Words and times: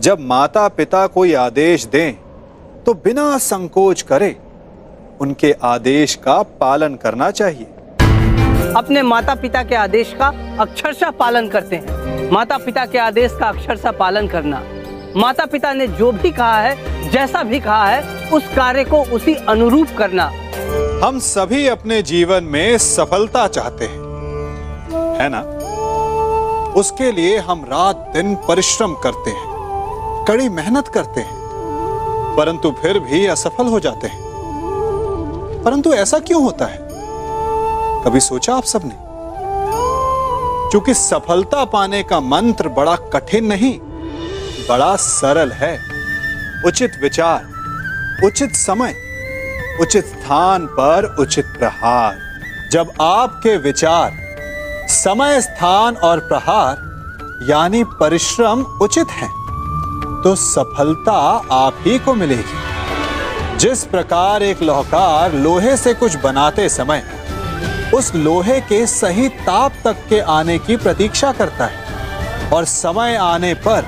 जब 0.00 0.20
माता 0.20 0.66
पिता 0.68 1.06
कोई 1.06 1.32
आदेश 1.34 1.84
दें 1.84 2.12
तो 2.84 2.92
बिना 3.04 3.38
संकोच 3.38 4.02
करे 4.02 4.36
उनके 5.20 5.50
आदेश 5.62 6.14
का 6.14 6.42
पालन 6.60 6.94
करना 6.94 7.30
चाहिए। 7.30 7.66
अपने 8.76 9.02
माता 9.02 9.34
पिता 9.34 9.62
के 9.62 9.74
आदेश 9.74 10.14
का 10.20 10.28
अक्षरशः 10.60 11.10
पालन 11.10 11.48
करते 11.48 11.76
हैं। 11.76 12.30
माता 12.32 12.58
पिता 12.58 12.84
के 12.86 12.98
आदेश 12.98 13.32
का 13.40 13.48
अक्षरशः 13.48 13.90
पालन 13.90 14.28
करना। 14.28 14.62
माता 15.16 15.46
पिता 15.46 15.72
ने 15.72 15.86
जो 15.90 16.10
भी 16.12 16.30
कहा 16.30 16.60
है 16.60 17.10
जैसा 17.10 17.42
भी 17.42 17.60
कहा 17.60 17.84
है 17.86 18.30
उस 18.30 18.48
कार्य 18.56 18.84
को 18.84 19.02
उसी 19.14 19.34
अनुरूप 19.48 19.96
करना। 19.98 20.30
हम 21.04 21.18
सभी 21.18 21.66
अपने 21.68 22.02
जीवन 22.04 22.44
में 22.44 22.78
सफलता 22.78 23.46
चाहते 23.48 23.84
हैं 23.84 24.08
है 25.20 25.28
ना? 25.28 25.42
उसके 26.76 27.12
लिए 27.12 27.38
हम 27.38 27.64
रात 27.68 28.10
दिन 28.14 28.34
परिश्रम 28.48 28.94
करते 28.94 29.30
हैं। 29.30 29.49
कड़ी 30.30 30.48
मेहनत 30.48 30.88
करते 30.88 31.20
हैं। 31.20 31.40
परंतु 32.38 32.74
फिर 32.82 32.98
भी 32.98 33.26
असफल 33.26 33.66
हो 33.66 33.80
जाते 33.80 34.06
हैं। 34.06 34.22
परंतु 35.64 35.92
ऐसा 35.92 36.18
क्यों 36.18 36.42
होता 36.42 36.64
है? 36.64 36.88
कभी 38.04 38.20
सोचा 38.20 38.54
आप 38.54 38.64
सबने? 38.64 38.96
क्योंकि 40.70 40.94
सफलता 40.94 41.64
पाने 41.64 42.02
का 42.02 42.20
मंत्र 42.20 42.68
बड़ा 42.68 42.96
कठिन 42.96 43.44
नहीं, 43.44 43.80
बड़ा 44.68 44.96
सरल 44.96 45.52
है। 45.52 45.80
उचित 46.66 46.90
विचार, 47.02 47.44
उचित 48.24 48.52
समय, 48.52 48.94
उचित 49.80 50.06
स्थान 50.06 50.66
पर 50.66 51.16
उचित 51.20 51.46
प्रहार। 51.46 52.18
जब 52.72 52.92
आपके 53.00 53.56
विचार, 53.56 54.10
समय, 54.88 55.40
स्थान 55.40 55.96
और 55.96 56.18
प्रहार, 56.18 56.76
यानी 57.50 57.84
परिश्रम 57.84 58.62
उचित 58.62 59.08
हैं 59.08 59.39
तो 60.24 60.34
सफलता 60.36 61.12
आप 61.52 61.76
ही 61.80 61.98
को 61.98 62.14
मिलेगी। 62.14 63.58
जिस 63.58 63.84
प्रकार 63.84 64.42
एक 64.42 64.62
लोहकार 64.62 65.32
लोहे 65.32 65.76
से 65.76 65.94
कुछ 65.94 66.16
बनाते 66.16 66.68
समय, 66.68 67.02
उस 67.94 68.14
लोहे 68.14 68.60
के 68.60 68.86
सही 68.86 69.28
ताप 69.28 69.72
तक 69.84 69.96
के 70.08 70.20
आने 70.30 70.58
की 70.58 70.76
प्रतीक्षा 70.76 71.32
करता 71.32 71.66
है 71.66 72.50
और 72.52 72.64
समय 72.64 73.16
आने 73.16 73.54
पर 73.66 73.86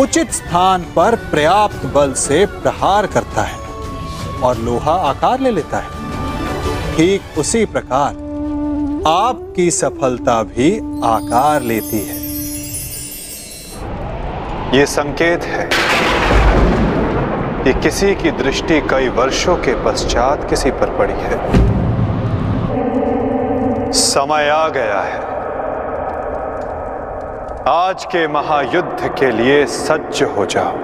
उचित 0.00 0.32
स्थान 0.32 0.82
पर 0.96 1.16
पर्याप्त 1.32 1.86
बल 1.86 2.12
से 2.14 2.44
प्रहार 2.46 3.06
करता 3.06 3.42
है 3.42 3.58
और 4.42 4.58
लोहा 4.58 4.94
आकार 5.10 5.40
ले 5.40 5.50
लेता 5.50 5.78
है। 5.78 6.94
ठीक 6.96 7.38
उसी 7.38 7.64
प्रकार 7.66 8.24
आपकी 9.08 9.70
सफलता 9.70 10.42
भी 10.42 10.76
आकार 11.04 11.62
लेती 11.62 12.00
है। 12.00 12.15
ये 14.66 14.86
संकेत 14.86 15.44
है 15.44 15.70
कि 17.64 17.80
किसी 17.80 18.14
की 18.14 18.30
दृष्टि 18.30 18.80
कई 18.80 19.08
वर्षों 19.08 19.56
के 19.56 19.74
पश्चात 19.84 20.50
किसी 20.50 20.70
पर 20.70 20.90
पड़ी 20.96 21.14
है। 21.16 21.38
समय 23.92 24.48
आ 24.48 24.68
गया 24.68 25.00
है। 25.00 25.20
आज 27.68 28.04
के 28.04 28.28
महायुद्ध 28.28 29.14
के 29.18 29.30
लिए 29.30 29.66
सज्ज 29.66 30.22
हो 30.22 30.46
जाओ। 30.46 30.76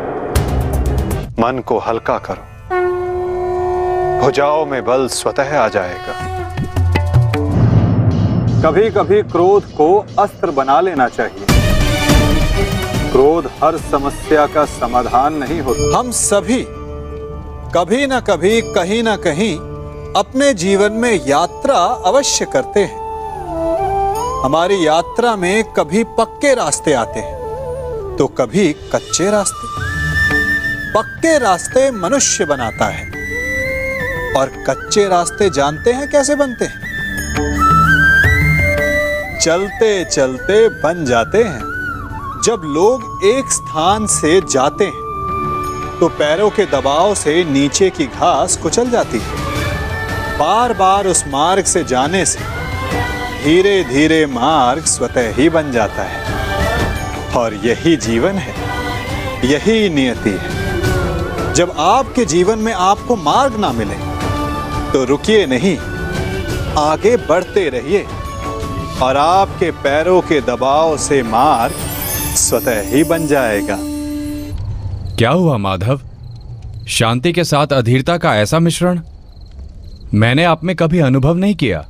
मन 1.41 1.63
को 1.67 1.79
हल्का 1.79 2.19
करो। 2.19 2.43
भुजाओं 4.21 4.67
में 4.67 4.85
बल 4.85 5.07
स्वतः 5.09 5.59
आ 5.59 5.69
जाएगा। 5.69 6.15
कभी 8.65 8.91
कभी 8.91 9.23
क्रोध 9.23 9.65
को 9.65 10.07
अस्त्र 10.19 10.51
बना 10.51 10.81
लेना 10.81 11.09
चाहिए। 11.09 11.42
क्रोध 13.13 13.47
हर 13.63 13.77
समस्या 13.81 14.47
का 14.47 14.65
समाधान 14.65 15.35
नहीं 15.35 15.61
होता। 15.61 15.99
हम 15.99 16.11
सभी 16.11 16.65
कभी 17.75 18.07
ना 18.07 18.21
कभी, 18.21 18.61
कहीं 18.75 19.03
ना 19.03 19.17
कहीं 19.17 19.57
अपने 20.17 20.53
जीवन 20.55 20.93
में 20.93 21.27
यात्रा 21.27 21.75
अवश्य 22.07 22.45
करते 22.53 22.81
हैं। 22.81 23.01
हमारी 24.45 24.87
यात्रा 24.87 25.35
में 25.37 25.65
कभी 25.73 26.05
पक्के 26.19 26.55
रास्ते 26.55 26.93
आते 26.93 27.21
हैं 27.21 28.17
तो 28.17 28.27
कभी 28.39 28.73
कच्चे 28.95 29.31
रास्ते। 29.31 29.67
पक्के 30.95 31.39
रास्ते 31.39 31.91
मनुष्य 31.91 32.45
बनाता 32.45 32.87
है, 32.87 33.05
और 34.37 34.53
कच्चे 34.69 35.07
रास्ते 35.09 35.51
जानते 35.51 35.93
हैं 35.93 36.09
कैसे 36.11 36.35
बनते 36.35 36.65
हैं? 36.65 36.81
चलते 39.41 40.05
चलते 40.07 40.57
बन 40.81 41.05
जाते 41.05 41.43
हैं। 41.43 41.72
जब 42.45 42.63
लोग 42.67 43.21
एक 43.25 43.51
स्थान 43.53 44.07
से 44.07 44.41
जाते 44.43 44.85
हैं 44.85 45.99
तो 46.01 46.09
पैरों 46.11 46.49
के 46.51 46.65
दबाव 46.67 47.15
से 47.15 47.43
नीचे 47.45 47.91
की 47.91 48.07
घास 48.07 48.57
कुचल 48.57 48.91
जाती 48.91 49.19
है। 49.19 50.39
बार 50.39 50.73
बार 50.73 51.07
उस 51.07 51.23
मार्ग 51.29 51.65
से 51.65 51.83
जाने 51.85 52.25
से 52.27 52.39
धीरे 53.45 53.83
धीरे 53.85 54.25
मार्ग 54.27 54.85
स्वतः 54.85 55.33
ही 55.35 55.49
बन 55.49 55.71
जाता 55.73 56.03
है। 56.03 57.35
और 57.35 57.55
यही 57.67 57.95
जीवन 57.99 58.39
है, 58.39 58.55
यही 59.45 59.89
नियति 59.91 60.31
है। 60.33 61.55
जब 61.55 61.75
आपके 61.79 62.25
जीवन 62.25 62.59
में 62.59 62.73
आपको 62.73 63.17
मार्ग 63.21 63.57
ना 63.57 63.73
मिले 63.73 64.01
तो 64.93 65.05
रुकिए 65.05 65.47
नहीं, 65.47 65.77
आगे 66.81 67.17
बढ़ते 67.29 67.69
रहिए। 67.69 68.07
और 69.03 69.17
आपके 69.17 69.71
पैरों 69.83 70.21
के 70.23 70.41
दबाव 70.41 70.97
से 70.99 71.23
मार्ग 71.23 71.91
स्वतः 72.35 72.83
ही 72.83 73.05
बन 73.05 73.27
जाएगा। 73.27 73.79
क्या 75.17 75.31
हुआ, 75.31 75.57
माधव? 75.57 76.01
शांति 76.89 77.33
के 77.33 77.45
साथ 77.45 77.67
अधीरता 77.67 78.17
का 78.17 78.37
ऐसा 78.37 78.59
मिश्रण? 78.59 79.01
मैंने 80.15 80.45
आप 80.45 80.65
में 80.65 80.77
कभी 80.77 80.99
अनुभव 80.99 81.37
नहीं 81.37 81.55
किया। 81.55 81.87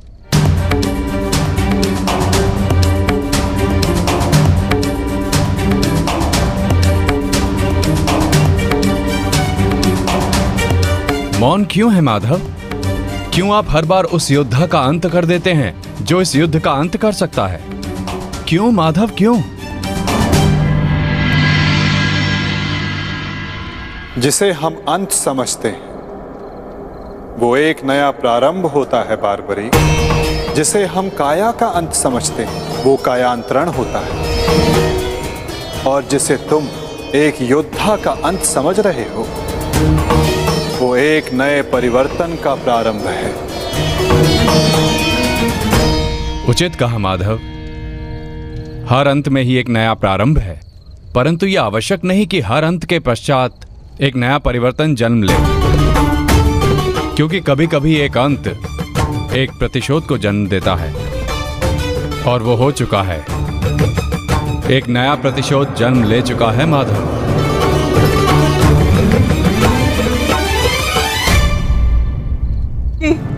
मौन 11.39 11.67
क्यों 11.71 11.93
है, 11.93 12.01
माधव? 12.01 12.41
क्यों 13.33 13.55
आप 13.55 13.65
हर 13.69 13.85
बार 13.85 14.03
उस 14.03 14.31
योद्धा 14.31 14.65
का 14.65 14.79
अंत 14.79 15.07
कर 15.07 15.25
देते 15.25 15.53
हैं, 15.53 15.81
जो 16.01 16.21
इस 16.21 16.35
युद्ध 16.35 16.59
का 16.59 16.71
अंत 16.71 16.97
कर 16.97 17.11
सकता 17.11 17.47
है? 17.47 17.61
क्यों, 18.47 18.71
माधव, 18.71 19.07
क्यों? 19.07 19.41
जिसे 24.17 24.51
हम 24.51 24.85
अंत 24.89 25.11
समझते 25.11 25.67
हैं। 25.67 25.93
वो 27.37 27.57
एक 27.57 27.83
नया 27.83 28.11
प्रारंभ 28.11 28.65
होता 28.65 29.03
है, 29.03 29.15
बारबरी। 29.15 29.69
जिसे 30.53 30.85
हम 30.85 31.09
काया 31.09 31.51
का 31.51 31.67
अंत 31.67 31.93
समझते 31.93 32.43
हैं, 32.43 32.83
वो 32.83 32.95
कायांतरण 32.95 33.67
होता 33.67 34.05
है। 34.05 34.43
और 35.85 36.03
जिसे 36.03 36.37
तुम 36.37 36.67
एक 37.15 37.41
योद्धा 37.41 37.95
का 37.95 38.11
अंत 38.11 38.39
समझ 38.39 38.79
रहे 38.79 39.03
हो, 39.03 39.27
वो 40.79 40.95
एक 40.95 41.33
नए 41.33 41.61
परिवर्तन 41.61 42.37
का 42.43 42.55
प्रारंभ 42.55 43.07
है। 43.07 43.33
उचित 46.49 46.75
कहा, 46.75 46.97
माधव। 46.97 47.35
हर 48.89 49.07
अंत 49.07 49.29
में 49.29 49.43
ही 49.43 49.55
एक 49.55 49.69
नया 49.69 49.93
प्रारंभ 49.93 50.37
है, 50.37 50.61
परंतु 51.15 51.45
यह 51.45 51.61
आवश्यक 51.61 52.03
नहीं 52.03 52.27
कि 52.27 52.39
हर 52.39 52.63
अंत 52.63 52.85
के 52.85 52.99
पश्चात 52.99 53.51
एक 54.01 54.15
नया 54.15 54.37
परिवर्तन 54.37 54.95
जन्म 54.95 55.23
ले। 55.23 55.33
क्योंकि 57.15 57.39
कभी 57.39 57.67
कभी 57.67 57.95
एक 57.95 58.17
अंत 58.17 58.47
एक 59.33 59.51
प्रतिशोध 59.59 60.07
को 60.07 60.17
जन्म 60.17 60.47
देता 60.47 60.75
है। 60.75 60.93
और 62.23 62.43
वो 62.43 62.55
हो 62.55 62.71
चुका 62.71 63.03
है। 63.03 63.25
एक 64.71 64.87
नया 64.87 65.15
प्रतिशोध 65.15 65.75
जन्म 65.75 66.03
ले 66.03 66.21
चुका 66.21 66.51
है 66.51 66.65
माधव। 66.65 67.09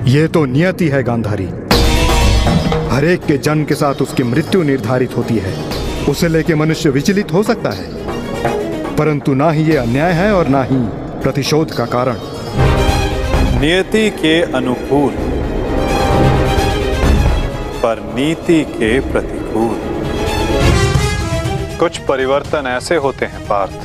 ये 0.07 0.27
तो 0.27 0.45
नियति 0.45 0.87
है 0.87 1.03
गांधारी। 1.03 1.47
हरेक 2.95 3.25
के 3.25 3.37
जन्म 3.37 3.63
के 3.63 3.75
साथ 3.75 3.95
उसकी 3.95 4.23
मृत्यु 4.23 4.63
निर्धारित 4.63 5.17
होती 5.17 5.37
है। 5.37 5.63
उसे 6.05 6.27
लेके 6.27 6.55
मनुष्य 6.55 6.89
विचलित 6.89 7.33
हो 7.33 7.43
सकता 7.43 7.69
है। 7.69 8.14
परंतु 8.97 9.33
ना 9.33 9.49
ही 9.51 9.63
ये 9.63 9.77
अन्याय 9.77 10.11
है 10.11 10.31
और 10.33 10.47
ना 10.47 10.63
ही 10.63 10.75
प्रतिशोध 11.21 11.71
का 11.71 11.85
कारण। 11.85 12.17
नियति 13.61 14.09
के 14.09 14.41
अनुकूल, 14.41 15.11
पर 17.83 18.13
नीति 18.15 18.63
के 18.63 18.99
प्रतिकूल। 18.99 19.75
कुछ 21.79 21.97
परिवर्तन 21.97 22.67
ऐसे 22.67 22.95
होते 22.95 23.25
हैं, 23.25 23.41
पार्थ, 23.47 23.77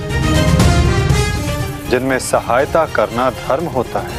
जिनमें 1.90 2.18
सहायता 2.18 2.84
करना 2.86 3.30
धर्म 3.30 3.64
होता 3.66 3.98
है। 3.98 4.18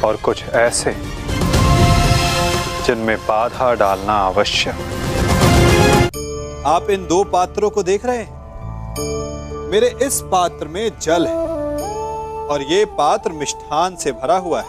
और 0.00 0.16
कुछ 0.16 0.44
ऐसे, 0.48 0.94
जिनमें 2.86 3.16
बाधा 3.18 3.74
डालना 3.74 4.12
आवश्यक। 4.12 4.74
आप 6.66 6.90
इन 6.90 7.06
दो 7.06 7.24
पात्रों 7.24 7.70
को 7.70 7.82
देख 7.82 8.04
रहे 8.06 8.18
हैं? 8.18 9.70
मेरे 9.70 9.88
इस 10.02 10.20
पात्र 10.22 10.68
में 10.68 10.98
जल 10.98 11.26
है, 11.26 11.36
और 12.46 12.62
ये 12.62 12.84
पात्र 12.84 13.32
मिष्ठान 13.32 13.96
से 13.96 14.12
भरा 14.12 14.36
हुआ 14.38 14.60
है। 14.60 14.68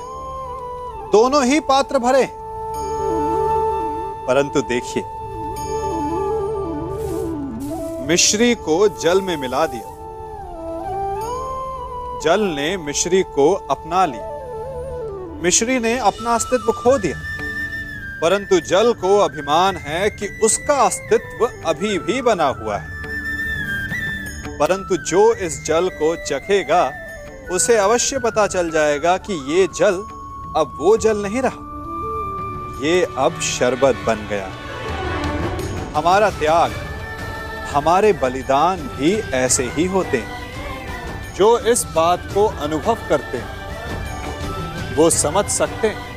दोनों 1.11 1.43
ही 1.45 1.59
पात्र 1.59 1.99
भरे 1.99 2.29
परंतु 4.27 4.61
देखिए, 4.61 5.03
मिश्री 8.07 8.55
को 8.55 8.87
जल 8.87 9.21
में 9.21 9.37
मिला 9.37 9.65
दिया। 9.65 9.93
जल 12.23 12.41
ने 12.41 12.77
मिश्री 12.77 13.23
को 13.23 13.53
अपना 13.69 14.05
लिया। 14.05 15.41
मिश्री 15.43 15.79
ने 15.79 15.97
अपना 15.99 16.35
अस्तित्व 16.35 16.71
खो 16.71 16.97
दिया। 16.97 17.34
परंतु 18.21 18.59
जल 18.59 18.93
को 18.93 19.17
अभिमान 19.17 19.75
है 19.75 20.09
कि 20.09 20.39
उसका 20.43 20.73
अस्तित्व 20.73 21.45
अभी 21.65 21.99
भी 21.99 22.21
बना 22.21 22.47
हुआ 22.47 22.77
है। 22.77 22.87
परंतु 24.57 24.97
जो 24.97 25.33
इस 25.33 25.65
जल 25.65 25.89
को 25.89 26.15
चखेगा, 26.15 26.91
उसे 27.51 27.77
अवश्य 27.77 28.19
पता 28.19 28.47
चल 28.47 28.69
जाएगा 28.69 29.17
कि 29.17 29.33
ये 29.33 29.67
जल 29.77 29.93
अब 30.55 30.77
वो 30.77 30.97
जल 30.97 31.17
नहीं 31.17 31.41
रहा। 31.41 31.65
ये 32.87 33.07
अब 33.17 33.39
शरबत 33.41 33.95
बन 34.07 34.27
गया। 34.29 34.51
हमारा 35.95 36.29
त्याग, 36.29 36.71
हमारे 37.73 38.13
बलिदान 38.13 38.77
भी 38.77 39.13
ऐसे 39.15 39.63
ही 39.63 39.85
होते 39.85 40.17
हैं, 40.17 40.45
जो 41.33 41.59
इस 41.59 41.83
बात 41.83 42.29
को 42.33 42.47
अनुभव 42.47 42.97
करते 43.09 43.37
हैं। 43.37 43.55
वो 44.95 45.09
समझ 45.09 45.45
सकते 45.45 45.87
हैं 45.87 46.14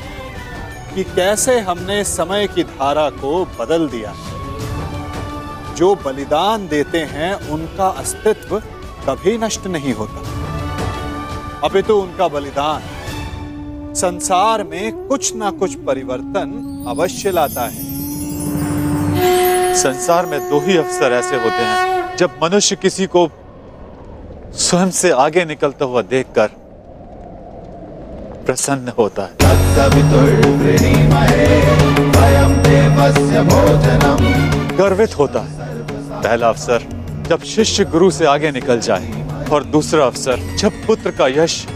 कि 0.98 1.04
कैसे 1.04 1.60
हमने 1.60 2.04
समय 2.04 2.46
की 2.46 2.62
धारा 2.62 3.10
को 3.10 3.44
बदल 3.44 3.88
दिया। 3.88 4.14
जो 5.74 5.94
बलिदान 5.94 6.68
देते 6.68 6.98
हैं, 6.98 7.48
उनका 7.48 7.88
अस्तित्व 7.88 8.58
कभी 9.08 9.38
नष्ट 9.38 9.66
नहीं 9.66 9.94
होता। 9.94 10.22
अपितु 11.64 11.88
तो 11.88 12.00
उनका 12.00 12.28
बलिदान 12.28 13.94
संसार 13.94 14.64
में 14.64 15.06
कुछ 15.06 15.34
ना 15.34 15.50
कुछ 15.50 15.74
परिवर्तन 15.74 16.84
अवश्य 16.88 17.30
लाता 17.30 17.62
है। 17.62 17.84
संसार 19.74 20.26
में 20.26 20.50
दो 20.50 20.60
ही 20.60 20.76
अवसर 20.76 21.12
ऐसे 21.12 21.36
होते 21.36 21.56
हैं, 21.56 22.16
जब 22.16 22.38
मनुष्य 22.42 22.76
किसी 22.76 23.06
को 23.06 23.28
स्वयं 24.54 24.90
से 24.90 25.10
आगे 25.10 25.44
निकलता 25.44 25.84
हुआ 25.84 26.02
देखकर 26.02 26.50
प्रसन्न 28.48 28.92
होता 28.98 29.22
है। 29.22 29.30
गर्वित 34.76 35.18
होता 35.18 35.40
है। 35.40 35.50
पहला 36.22 36.48
अवसर 36.48 36.88
जब 37.28 37.42
शिष्य 37.44 37.84
गुरु 37.84 38.10
से 38.10 38.24
आगे 38.26 38.50
निकल 38.50 38.80
जाए 38.80 39.24
और 39.52 39.64
दूसरा 39.64 40.04
अवसर 40.04 40.56
जब 40.56 40.86
पुत्र 40.86 41.10
का 41.10 41.26
यश 41.28 41.66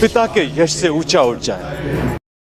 पिता 0.00 0.26
के 0.26 0.62
यश 0.62 0.72
से 0.72 0.88
ऊँचा 0.88 1.22
उठ 1.22 1.38
जाए। 1.38 2.19